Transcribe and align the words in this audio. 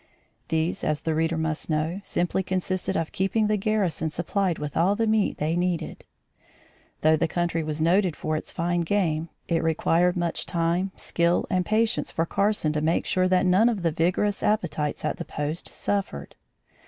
These, 0.47 0.83
as 0.83 1.01
the 1.01 1.13
reader 1.13 1.37
must 1.37 1.69
know, 1.69 1.99
simply 2.01 2.41
consisted 2.41 2.97
of 2.97 3.11
keeping 3.11 3.45
the 3.45 3.55
garrison 3.55 4.09
supplied 4.09 4.57
with 4.57 4.75
all 4.75 4.95
the 4.95 5.05
meat 5.05 5.37
they 5.37 5.55
needed. 5.55 6.05
Though 7.01 7.15
the 7.15 7.27
country 7.27 7.63
was 7.63 7.79
noted 7.79 8.15
for 8.15 8.35
its 8.35 8.51
fine 8.51 8.81
game, 8.81 9.29
it 9.47 9.61
required 9.61 10.17
much 10.17 10.47
time, 10.47 10.91
skill 10.97 11.45
and 11.51 11.63
patience 11.67 12.09
for 12.09 12.25
Carson 12.25 12.73
to 12.73 12.81
make 12.81 13.05
sure 13.05 13.27
that 13.27 13.45
none 13.45 13.69
of 13.69 13.83
the 13.83 13.91
vigorous 13.91 14.41
appetites 14.41 15.05
at 15.05 15.17
the 15.17 15.25
post 15.25 15.71
suffered. 15.71 16.33